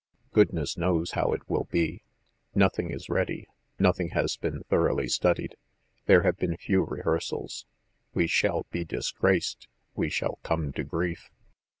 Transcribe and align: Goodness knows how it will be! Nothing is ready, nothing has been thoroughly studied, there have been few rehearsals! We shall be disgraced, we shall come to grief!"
Goodness 0.33 0.77
knows 0.79 1.11
how 1.11 1.31
it 1.31 1.47
will 1.47 1.65
be! 1.65 2.01
Nothing 2.55 2.89
is 2.89 3.07
ready, 3.07 3.47
nothing 3.77 4.09
has 4.15 4.35
been 4.35 4.63
thoroughly 4.63 5.07
studied, 5.07 5.55
there 6.07 6.23
have 6.23 6.37
been 6.37 6.57
few 6.57 6.83
rehearsals! 6.85 7.67
We 8.15 8.25
shall 8.25 8.65
be 8.71 8.83
disgraced, 8.83 9.67
we 9.93 10.09
shall 10.09 10.39
come 10.41 10.71
to 10.73 10.83
grief!" 10.83 11.29